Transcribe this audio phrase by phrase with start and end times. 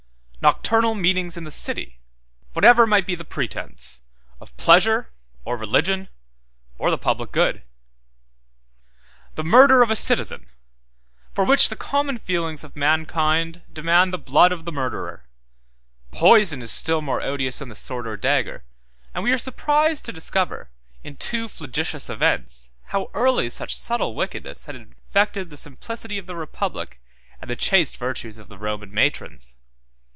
[0.43, 0.47] 2.
[0.47, 1.99] Nocturnal meetings in the city;
[2.53, 4.01] whatever might be the pretence,
[4.39, 5.11] of pleasure,
[5.45, 6.09] or religion,
[6.79, 7.57] or the public good.
[7.57, 7.63] 3.
[9.35, 10.47] The murder of a citizen;
[11.31, 15.27] for which the common feelings of mankind demand the blood of the murderer.
[16.09, 18.63] Poison is still more odious than the sword or dagger;
[19.13, 20.71] and we are surprised to discover,
[21.03, 26.35] in two flagitious events, how early such subtle wickedness had infected the simplicity of the
[26.35, 26.99] republic,
[27.39, 29.55] and the chaste virtues of the Roman matrons.